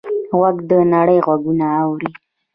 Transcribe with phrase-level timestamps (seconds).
[0.37, 2.09] غوږ د نړۍ غږونه اوري.